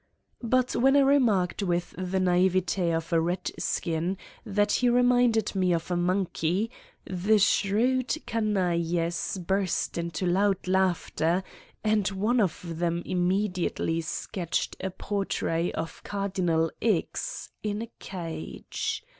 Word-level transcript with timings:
But 0.41 0.75
when 0.75 0.95
I 0.95 1.01
remarked 1.01 1.61
with 1.61 1.93
the 1.95 2.19
naivete 2.19 2.91
of 2.91 3.13
a 3.13 3.21
Ked 3.23 3.51
skin 3.59 4.17
that 4.43 4.71
he 4.71 4.89
reminded 4.89 5.53
me 5.53 5.73
of 5.73 5.91
a 5.91 5.95
monkey, 5.95 6.71
the 7.05 7.37
shrewd 7.37 8.17
canailes 8.25 9.37
burst 9.37 9.99
into 9.99 10.25
loud 10.25 10.67
laughter 10.67 11.43
and 11.83 12.07
one 12.07 12.39
of 12.41 12.63
them 12.65 13.03
immediately 13.05 14.01
sketched 14.01 14.75
a 14.79 14.89
portrait 14.89 15.75
of 15.75 16.01
Cardinal 16.03 16.71
X. 16.81 17.51
in 17.61 17.83
a 17.83 17.91
cage. 17.99 19.03